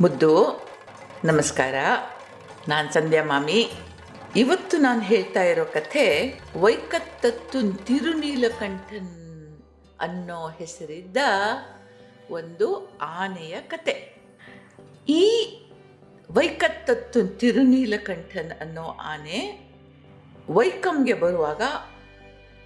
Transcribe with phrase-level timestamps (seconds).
[0.00, 0.62] ಮುದ್ದು,
[1.24, 1.74] ನಮಸ್ಕಾರ.
[2.68, 3.70] ನಾನು ಸಂಧ್ಯಾ ಮಾಮಿ.
[4.36, 9.58] ಇವತ್ತು ನಾನು ಹೇಳ್ತಾ ಇರೋ ಕಥೆ ವೈಕತ್ತತ್ತು ತಿರುನೀಲಕಂಠನ್
[10.00, 11.16] ಅನ್ನೋ ಹೆಸರಿದ್ದ
[12.30, 14.16] ಒಂದು ಆನೆಯ ಕತೆ.
[15.08, 15.58] ಈ
[16.30, 19.70] ವೈಕತ್ತತ್ತು ತಿರುನೀಲಕಂಠನ್ ಅನ್ನೋ ಆನೆ
[20.50, 21.62] ವೈಕಂಗೆ ಬರುವಾಗ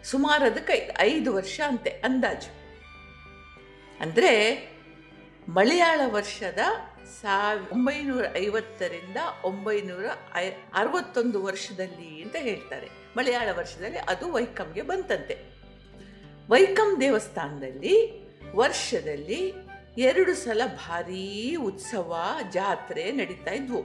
[0.04, 2.60] ಸುಮಾರು ಅದಕ್ಕೆ ಐದು ವರ್ಷ ಅಂತೆ ಅಂದಾಜು.
[4.00, 4.69] ಅಂದರೆ
[5.48, 6.58] ಮಲಯಾಳ ವರ್ಷದ
[7.20, 12.88] ಸಾವಿರ ಒಂಬೈನೂರ ಐವತ್ತರಿಂದ ಒಂಬೈನೂರ ಐ ಅರವತ್ತೊಂದು ವರ್ಷದಲ್ಲಿ ಅಂತ ಹೇಳ್ತಾರೆ.
[13.16, 15.38] ಮಲಯಾಳ ವರ್ಷದಲ್ಲಿ ಅದು ವೈಕಂಗೆ ಬಂತಂತೆ.
[16.50, 18.24] ವೈಕಂ ದೇವಸ್ಥಾನದಲ್ಲಿ
[18.54, 19.52] ವರ್ಷದಲ್ಲಿ
[19.98, 22.16] ಎರಡು ಸಲ ಭಾರೀ ಉತ್ಸವ,
[22.50, 23.82] ಜಾತ್ರೆ ನಡೀತಾ ಇದ್ವು.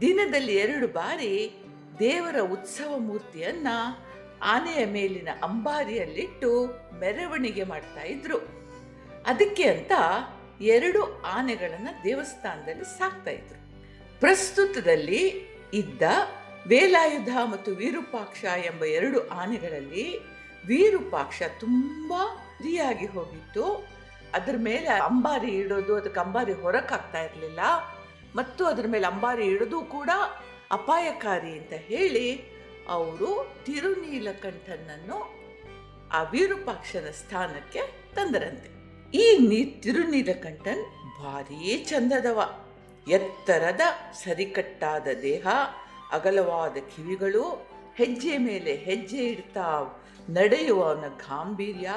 [0.00, 1.52] ದಿನದಲ್ಲಿ ಎರಡು ಬಾರಿ
[1.98, 3.68] ದೇವರ ಉತ್ಸವ ಮೂರ್ತಿಯನ್ನ
[4.42, 6.66] ಆನೆಯ ಮೇಲಿನ ಅಂಬಾರಿಯಲ್ಲಿಟ್ಟು
[6.98, 8.38] ಮೆರವಣಿಗೆ ಮಾಡ್ತಾ ಇದ್ರು.
[9.26, 9.92] ಅದಕ್ಕೆ ಅಂತ
[10.60, 13.58] ಎರಡು ಆನೆಗಳನ್ನು ದೇವಸ್ಥಾನದಲ್ಲಿ ಸಾಕ್ತಾ ಇದ್ರು.
[14.20, 16.02] ಪ್ರಸ್ತುತದಲ್ಲಿ ಇದ್ದ
[16.66, 20.18] ವೇಲಾಯುಧ ಮತ್ತು ವೀರೂಪಾಕ್ಷ ಎಂಬ ಎರಡು ಆನೆಗಳಲ್ಲಿ
[20.66, 23.88] ವೀರೂಪಾಕ್ಷ ತುಂಬಾ ಫ್ರೀಯಾಗಿ ಹೋಗಿತ್ತು.
[24.34, 27.60] ಅದರ ಮೇಲೆ ಅಂಬಾರಿ ಇಡೋದು ಅದಕ್ಕೆ ಅಂಬಾರಿ ಹೊರಕಾಗ್ತಾ ಇರಲಿಲ್ಲ.
[28.36, 30.10] ಮತ್ತು ಅದರ ಮೇಲೆ ಅಂಬಾರಿ ಇಡೋದು ಕೂಡ
[30.70, 32.42] ಅಪಾಯಕಾರಿ ಅಂತ ಹೇಳಿ
[32.88, 35.38] ಅವರು ತಿರುನೀಲಕಂಠನನ್ನು
[36.12, 37.80] ಆ ವೀರೂಪಾಕ್ಷನ ಸ್ಥಾನಕ್ಕೆ
[38.14, 38.77] ತಂದರಂತೆ.
[39.14, 40.84] ಈ ನೀ ತಿರುನೀಲಕಂಠನ್
[41.22, 42.66] ಭಾರೀ ಚಂದದವ.
[43.08, 43.80] ಎತ್ತರದ
[44.12, 45.46] ಸರಿಕಟ್ಟಾದ ದೇಹ,
[46.12, 49.80] ಅಗಲವಾದ ಕಿವಿಗಳು, ಹೆಜ್ಜೆ ಮೇಲೆ ಹೆಜ್ಜೆ ಇಡ್ತಾ
[50.30, 51.90] ನಡೆಯುವ ಅವನ ಗಾಂಭೀರ್ಯ,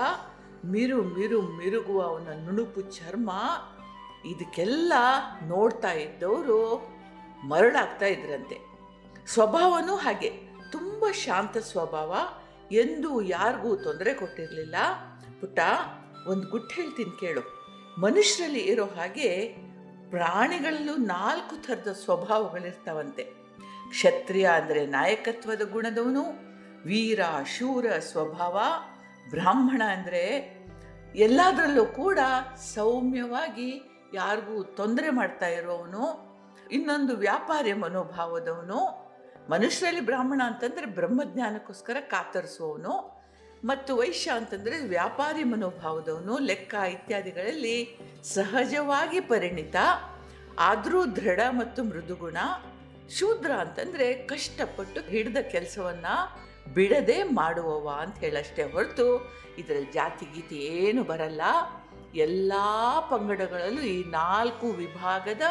[0.65, 3.31] ಮಿರು ಮಿರು ಮಿರುಗುವ ಅವನ ನುಣುಪು ಚರ್ಮ,
[4.25, 4.93] ಇದಕ್ಕೆಲ್ಲ
[5.43, 6.89] ನೋಡ್ತಾ ಇದ್ದವರು
[7.47, 8.57] ಮರಳಾಗ್ತಾ ಇದ್ರಂತೆ.
[9.27, 10.29] ಸ್ವಭಾವನೂ ಹಾಗೆ.
[10.71, 12.15] ತುಂಬ ಶಾಂತ ಸ್ವಭಾವ.
[12.71, 14.75] ಎಂದೂ ಯಾರಿಗೂ ತೊಂದರೆ ಕೊಟ್ಟಿರಲಿಲ್ಲ.
[15.39, 15.59] ಪುಟ್ಟ
[16.27, 17.41] ಒಂದು ಗುಟ್ಟು ಹೇಳ್ತೀನಿ ಕೇಳು.
[17.97, 19.47] ಮನುಷ್ಯರಲ್ಲಿ ಇರೋ ಹಾಗೆ
[20.09, 23.23] ಪ್ರಾಣಿಗಳಲ್ಲೂ ನಾಲ್ಕು ಥರದ ಸ್ವಭಾವಗಳಿರ್ತಾವಂತೆ.
[23.89, 26.23] ಕ್ಷತ್ರಿಯ ಅಂದರೆ ನಾಯಕತ್ವದ ಗುಣದವನು,
[26.85, 28.59] ವೀರ, ಶೂರ ಸ್ವಭಾವ,
[29.29, 30.23] ಬ್ರಾಹ್ಮಣ ಅಂದರೆ
[31.15, 32.19] ಎಲ್ಲದರಲ್ಲೂ ಕೂಡ
[32.75, 33.81] ಸೌಮ್ಯವಾಗಿ
[34.13, 36.31] ಯಾರಿಗೂ ತೊಂದರೆ ಮಾಡ್ತಾ ಇರೋವನು,
[36.71, 39.11] ಇನ್ನೊಂದು ವ್ಯಾಪಾರಿ ಮನೋಭಾವದವನು,
[39.49, 43.20] ಮನುಷ್ಯರಲ್ಲಿ ಬ್ರಾಹ್ಮಣ ಅಂತಂದರೆ ಬ್ರಹ್ಮಜ್ಞಾನಕ್ಕೋಸ್ಕರ ಕಾತರಿಸುವವನು
[43.65, 49.75] ಮತ್ತು ವೈಶ್ಯ ಅಂತಂದರೆ ವ್ಯಾಪಾರಿ ಮನೋಭಾವದವನು, ಲೆಕ್ಕ ಇತ್ಯಾದಿಗಳಲ್ಲಿ ಸಹಜವಾಗಿ ಪರಿಣಿತ,
[50.59, 52.37] ಆದರೂ ದೃಢ ಮತ್ತು ಮೃದುಗುಣ.
[53.19, 56.13] ಶೂದ್ರ ಅಂತಂದರೆ ಕಷ್ಟಪಟ್ಟು ಹಿಡಿದ ಕೆಲಸವನ್ನು
[56.73, 61.41] ಬಿಡದೆ ಮಾಡುವವ ಅಂತ ಹೇಳಷ್ಟೇ ಹೊರತು ಇದರಲ್ಲಿ ಜಾತಿ ಗೀತಿ ಏನು ಬರಲ್ಲ.
[62.15, 62.53] ಎಲ್ಲ
[63.11, 65.41] ಪಂಗಡಗಳಲ್ಲೂ ಈ ನಾಲ್ಕು ವಿಭಾಗದ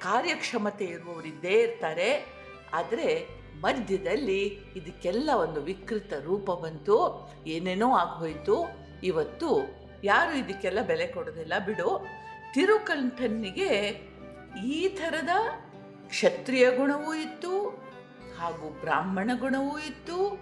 [0.00, 2.26] ಕಾರ್ಯಕ್ಷಮತೆ ಇರುವವರಿದ್ದೇ ಇರ್ತಾರೆ.
[2.72, 7.30] ಆದರೆ ಮಧ್ಯದಲ್ಲಿ ಇದಕ್ಕೆಲ್ಲ ಒಂದು ವಿಕೃತ ರೂಪ ಬಂತು.
[7.46, 8.68] ಏನೇನೋ ಆಗೋಯ್ತು.
[9.04, 12.06] ಇವತ್ತು ಯಾರು ಇದಕ್ಕೆಲ್ಲ ಬೆಲೆ ಕೊಡೋದಿಲ್ಲ ಬಿಡು.
[12.54, 14.00] ತಿರುಕಂಠನಿಗೆ
[14.66, 15.28] ಈ ಥರದ
[16.06, 17.68] ಕ್ಷತ್ರಿಯ ಗುಣವೂ ಇತ್ತು,
[18.38, 20.40] ಹಾಗೂ ಬ್ರಾಹ್ಮಣ ಗುಣವೂ ಇತ್ತು,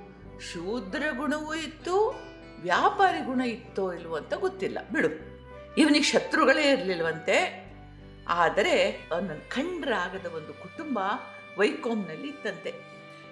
[0.52, 2.20] ಶೂದ್ರ ಗುಣವೂ ಇತ್ತು,
[2.60, 4.78] ವ್ಯಾಪಾರಿ ಗುಣ ಇತ್ತೋ ಇಲ್ವೋ ಅಂತ ಗೊತ್ತಿಲ್ಲ.
[4.92, 5.08] ಬಿಡು.
[5.78, 7.70] ಇವನಿಗೆ ಶತ್ರುಗಳೇ ಇರಲಿಲ್ವಂತೆ.
[8.28, 10.98] ಆದರೆ ಅವನ ಖಂಡ್ರಾಗದ ಒಂದು ಕುಟುಂಬ
[11.58, 12.89] ವೈಕೋಮ್ನಲ್ಲಿ ಇತ್ತಂತೆ.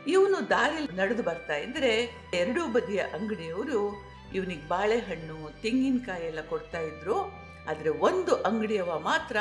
[0.08, 4.02] ಇವನು ದಾರಿ ನಡೆದು ಬರ್ತಾ ಇದ್ರೆ ಎರಡೂ ಬದಿಯ ಅಂಗಡಿಯವರು
[4.34, 7.20] ಇವನಿಗೆ ಬಾಳೆಹಣ್ಣು, ತೆಂಗಿನಕಾಯಿ ಎಲ್ಲ ಕೊಡ್ತಾ ಇದ್ರು.
[7.68, 9.36] ಆದರೆ ಒಂದು ಅಂಗಡಿಯವ ಮಾತ್ರ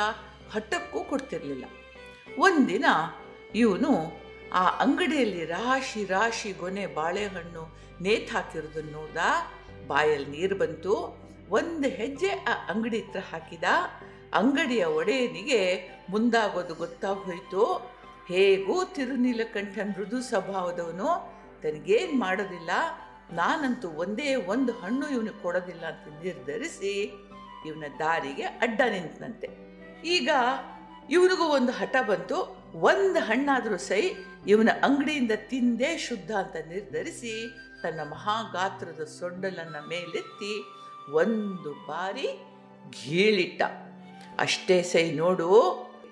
[0.51, 1.65] ಹಠಕ್ಕೂ ಕೊಡ್ತಿರ್ಲಿಲ್ಲ.
[2.39, 2.85] ಒಂದಿನ
[3.55, 4.21] ಇವನು
[4.53, 9.17] ಆ ಅಂಗಡಿಯಲ್ಲಿ ರಾಶಿ ರಾಶಿ ಗೊನೆ ಬಾಳೆಹಣ್ಣು ನೇತು ಹಾಕಿರೋದನ್ನು ನೋಡ್ದ.
[9.87, 11.17] ಬಾಯಲ್ಲಿ ನೀರು ಬಂತು.
[11.49, 13.63] ಒಂದು ಹೆಜ್ಜೆ ಆ ಅಂಗಡಿ ಹತ್ರ ಹಾಕಿದ.
[14.33, 17.91] ಅಂಗಡಿಯ ಒಡೆಯನಿಗೆ ಮುಂದಾಗೋದು ಗೊತ್ತಾಗೋಯ್ತು
[18.27, 21.09] ಹೇಗೂ ತಿರುನೀಲಕಂಠ ಮೃದು ಸ್ವಭಾವದವನು,
[21.61, 22.69] ತನಗೇನು ಮಾಡೋದಿಲ್ಲ.
[23.31, 26.93] ನಾನಂತೂ ಒಂದೇ ಒಂದು ಹಣ್ಣು ಇವನಿಗೆ ಕೊಡೋದಿಲ್ಲ ಅಂತ ನಿರ್ಧರಿಸಿ
[27.65, 29.47] ಇವನ ದಾರಿಗೆ ಅಡ್ಡ ನಿಂತನಂತೆ.
[30.07, 30.29] ಈಗ
[31.09, 32.37] ಇವನಿಗೂ ಒಂದು ಹಠ ಬಂತು.
[32.73, 34.01] ಒಂದು ಹಣ್ಣಾದರೂ ಸೈ
[34.47, 37.33] ಇವನ ಅಂಗಡಿಯಿಂದ ತಿಂದೇ ಶುದ್ಧ ಅಂತ ನಿರ್ಧರಿಸಿ
[37.83, 40.53] ತನ್ನ ಮಹಾಗಾತ್ರದ ಸೊಂಡಲನ್ನು ಮೇಲೆತ್ತಿ
[41.11, 42.27] ಒಂದು ಬಾರಿ
[43.03, 43.61] ಗೀಳಿಟ್ಟ.
[44.39, 45.49] ಅಷ್ಟೇ ಸೈ ನೋಡು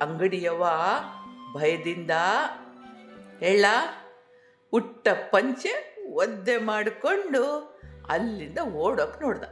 [0.02, 0.64] ಅಂಗಡಿಯವ
[1.55, 2.13] ಭಯದಿಂದ
[3.43, 3.66] ಹೇಳ
[4.73, 5.73] ಉಟ್ಟ ಪಂಚೆ
[6.22, 7.43] ಒದ್ದೆ ಮಾಡಿಕೊಂಡು
[8.09, 9.46] ಅಲ್ಲಿಂದ ಓಡೋಕೆ ನೋಡ್ದ.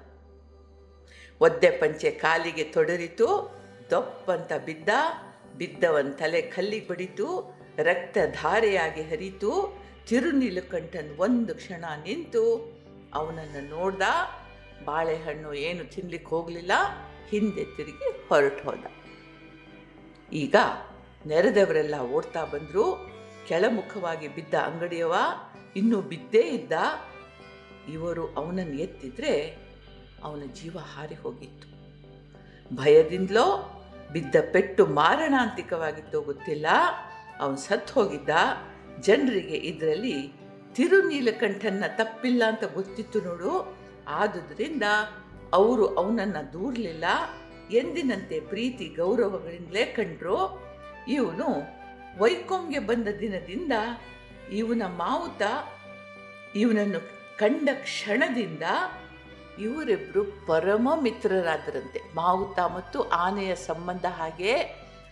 [1.41, 3.27] ಒದ್ದೆ ಪಂಚೆ ಕಾಲಿಗೆ ತೊಡರಿತು,
[3.91, 4.89] ದಪ್ಪಂತ ಬಿದ್ದ,
[5.57, 7.27] ಬಿದ್ದವನ್ ತಲೆ ಕಲ್ಲಿಗೆ ಬಡಿತು,
[7.88, 9.51] ರಕ್ತ ಧಾರೆಯಾಗಿ ಹರಿತು
[10.07, 12.44] ತಿರುನೀಲಕಂಠನ್ ಒಂದು ಕ್ಷಣ ನಿಂತು
[13.13, 14.03] ಅವನನ್ನು ನೋಡ್ದ,
[14.85, 16.73] ಬಾಳೆಹಣ್ಣು ಏನು ತಿನ್ಲಿಕ್ಕೆ ಹೋಗಲಿಲ್ಲ,
[17.31, 18.85] ಹಿಂದೆ ತಿರುಗಿ ಹೊರಟು ಹೋದ
[20.31, 20.55] ಈಗ
[21.28, 23.10] ನೆರೆದವರೆಲ್ಲ ಓಡ್ತಾ ಬಂದರು.
[23.48, 25.14] ಕೆಳಮುಖವಾಗಿ ಬಿದ್ದ ಅಂಗಡಿಯವ
[25.75, 26.72] ಇನ್ನೂ ಬಿದ್ದೇ ಇದ್ದ.
[27.90, 29.58] ಇವರು ಅವನನ್ನು ಎತ್ತಿದ್ರೆ
[30.24, 31.74] ಅವನ ಜೀವ ಹಾರಿ ಹೋಗಿತ್ತು.
[32.75, 33.70] ಭಯದಿಂದಲೋ
[34.14, 36.66] ಬಿದ್ದ ಪೆಟ್ಟು ಮಾರಣಾಂತಿಕವಾಗಿತ್ತೋ ಗೊತ್ತಿಲ್ಲ.
[37.40, 38.30] ಅವನು ಸತ್ತು ಹೋಗಿದ್ದ.
[39.00, 40.34] ಜನರಿಗೆ ಇದರಲ್ಲಿ
[40.74, 43.78] ತಿರುನೀಲಕಂಠನ್ನ ತಪ್ಪಿಲ್ಲ ಅಂತ ಗೊತ್ತಿತ್ತು ನೋಡು.
[44.08, 44.84] ಆದುದರಿಂದ
[45.54, 47.06] ಅವರು ಅವನನ್ನು ದೂರಲಿಲ್ಲ.
[47.72, 50.73] ಎಂದಿನಂತೆ ಪ್ರೀತಿ ಗೌರವಗಳಿಂದಲೇ ಕಂಡ್ರು.
[51.07, 51.61] ಇವನು
[52.17, 53.71] ವೈಕೋಮ್ಗೆ ಬಂದ ದಿನದಿಂದ
[54.51, 55.41] ಇವನ ಮಾವುತ
[56.55, 57.00] ಇವನನ್ನು
[57.38, 58.63] ಕಂಡ ಕ್ಷಣದಿಂದ
[59.59, 62.01] ಇವರಿಬ್ಬರು ಪರಮ ಮಿತ್ರರಾದರಂತೆ.
[62.15, 64.53] ಮಾವುತ ಮತ್ತು ಆನೆಯ ಸಂಬಂಧ ಹಾಗೆ,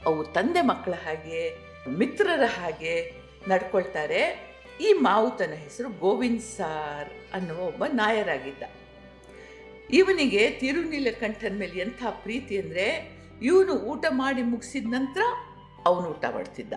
[0.05, 1.57] ಅವು ತಂದೆ ಮಕ್ಕಳ ಹಾಗೆ,
[1.97, 3.13] ಮಿತ್ರರ ಹಾಗೆ
[3.47, 4.51] ನಡ್ಕೊಳ್ತಾರೆ.
[4.81, 8.63] ಈ ಮಾವುತನ ಹೆಸರು ಗೋವಿಂದ್ ಸಾರ್ ಅನ್ನುವ ಒಬ್ಬ ನಾಯರಾಗಿದ್ದ.
[9.89, 15.21] ಇವನಿಗೆ ತಿರುನೀಲಕಂಠನ ಮೇಲೆ ಎಂಥ ಪ್ರೀತಿ ಅಂದರೆ ಇವನು ಊಟ ಮಾಡಿ ಮುಗಿಸಿದ ನಂತರ
[15.85, 16.73] ಅವನು ಊಟ ಮಾಡ್ತಿದ್ದ.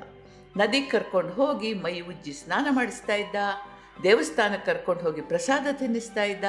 [0.57, 3.37] ನದಿಗೆ ಕರ್ಕೊಂಡು ಹೋಗಿ ಮೈ ಉಜ್ಜಿ ಸ್ನಾನ ಮಾಡಿಸ್ತಾ ಇದ್ದ.
[4.03, 6.45] ದೇವಸ್ಥಾನಕ್ಕೆ ಕರ್ಕೊಂಡು ಹೋಗಿ ಪ್ರಸಾದ ತಿನ್ನಿಸ್ತಾ ಇದ್ದ.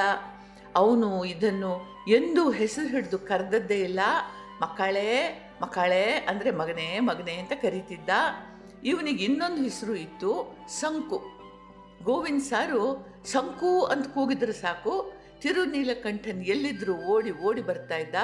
[0.76, 1.72] ಅವನು ಇದನ್ನು
[2.08, 4.00] ಎಂದೂ ಹೆಸರು ಹಿಡಿದು ಕರೆದದ್ದೇ ಇಲ್ಲ.
[4.62, 8.10] ಮಕ್ಕಳೇ ಮಕ್ಕಳೇ ಅಂದರೆ ಮಗನೇ ಮಗನೇ ಅಂತ ಕರೀತಿದ್ದ.
[8.84, 11.24] ಇವನಿಗೆ ಇನ್ನೊಂದು ಹೆಸರು ಇತ್ತು ಸಂಕು
[12.04, 12.82] ಗೋವಿಂದ ಸಾರು
[13.26, 15.14] ಸಂಕು ಅಂತ ಕೂಗಿದ್ರೆ ಸಾಕು.
[15.42, 18.16] ತಿರುನೀಲಕಂಠನ್ ಎಲ್ಲಿದ್ರು ಓಡಿ ಓಡಿ ಬರ್ತಾ ಇದ್ದ.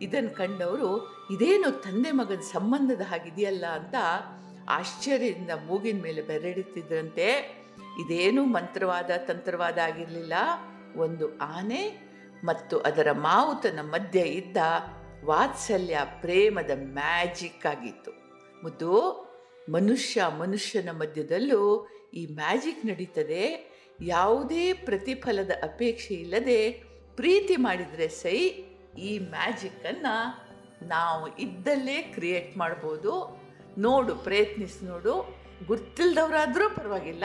[0.00, 3.94] ಇದನ್ನು ಕಂಡವರು, ಇದೇನು ತಂದೆ ಮಗನ ಸಂಬಂಧದ ಹಾಗಿದೆಯಲ್ಲ ಅಂತ
[4.68, 7.58] ಆಶ್ಚರ್ಯದಿಂದ ಮೂಗಿನ ಮೇಲೆ ಬೆರಡಿತಿದ್ರಂತೆ
[8.00, 10.32] ಇದೇನು ಮಂತ್ರವಾದ, ತಂತ್ರವಾದ ಆಗಿರಲಿಲ್ಲ.
[10.96, 12.08] ಒಂದು ಆನೆ
[12.44, 14.56] ಮತ್ತು ಅದರ ಮಾವುತನ ಮಧ್ಯೆ ಇದ್ದ
[15.24, 18.10] ವಾತ್ಸಲ್ಯ ಪ್ರೇಮದ ಮ್ಯಾಜಿಕ್ ಆಗಿತ್ತು.
[18.64, 18.88] ಮತ್ತು
[19.68, 23.72] ಮನುಷ್ಯ ಮನುಷ್ಯನ ಮಧ್ಯದಲ್ಲೂ ಈ ಮ್ಯಾಜಿಕ್ ನಡೀತದೆ.
[24.00, 26.70] ಯಾವುದೇ ಪ್ರತಿಫಲದ ಅಪೇಕ್ಷೆ ಇಲ್ಲದೆ
[27.16, 28.67] ಪ್ರೀತಿ ಮಾಡಿದರೆ ಸೈ
[28.98, 30.48] ಈ ಮ್ಯಾಜಿಕ್ಕನ್ನು
[30.86, 33.40] ನಾವು ಇದ್ದಲ್ಲೇ ಕ್ರಿಯೇಟ್ ಮಾಡ್ಬೋದು.
[33.78, 35.38] ನೋಡು, ಪ್ರಯತ್ನಿಸಿ ನೋಡು.
[35.66, 37.24] ಗೊತ್ತಿಲ್ಲದವರಾದರೂ ಪರವಾಗಿಲ್ಲ.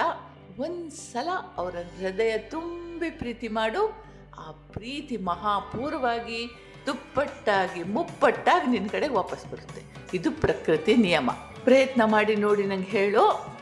[0.59, 1.27] ಒಂದು ಸಲ
[1.57, 4.05] ಅವರ ಹೃದಯ ತುಂಬಿ ಪ್ರೀತಿ ಮಾಡು.
[4.39, 6.49] ಆ ಪ್ರೀತಿ ಮಹಾಪೂರ್ವಾಗಿ
[6.85, 9.81] ದುಪ್ಪಟ್ಟಾಗಿ, ಮುಪ್ಪಟ್ಟಾಗಿ ನಿನ್ನ ಕಡೆ ವಾಪಸ್ ಬರುತ್ತೆ.
[10.13, 11.31] ಇದು ಪ್ರಕೃತಿ ನಿಯಮ.
[11.63, 13.55] ಪ್ರಯತ್ನ ಮಾಡಿ ನೋಡಿ ನಂಗೆ ಹೇಳು.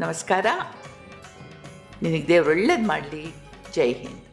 [0.00, 0.46] ನಮಸ್ಕಾರ.
[2.02, 3.34] ನಿನಗೆ ದೇವ್ರು ಒಳ್ಳೇದು ಮಾಡಲಿ.
[3.72, 4.25] ಜೈ ಹಿಂದ್.